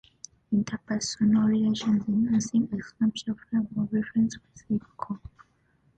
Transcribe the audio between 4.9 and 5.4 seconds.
nursing.